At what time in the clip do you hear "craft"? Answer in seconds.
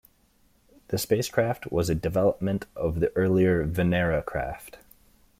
4.25-4.79